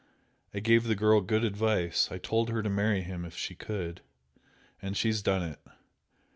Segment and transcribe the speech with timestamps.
[0.51, 4.01] I gave the girl good advice I told her to marry him if she could,
[4.81, 5.59] and she's done it!